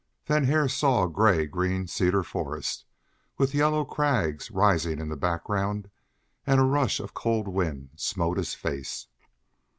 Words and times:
Then 0.25 0.45
Hare 0.45 0.67
saw 0.67 1.03
a 1.05 1.09
gray 1.11 1.45
green 1.45 1.85
cedar 1.85 2.23
forest, 2.23 2.85
with 3.37 3.53
yellow 3.53 3.85
crags 3.85 4.49
rising 4.49 4.97
in 4.99 5.09
the 5.09 5.15
background, 5.15 5.91
and 6.47 6.59
a 6.59 6.63
rush 6.63 6.99
of 6.99 7.13
cold 7.13 7.47
wind 7.47 7.91
smote 7.97 8.37
his 8.39 8.55
face. 8.55 9.05